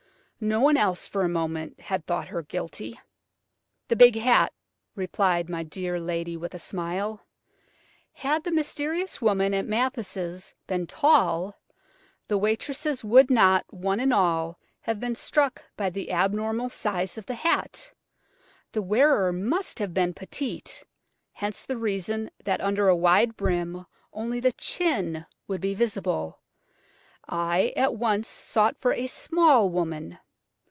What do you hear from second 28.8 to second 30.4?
a small woman.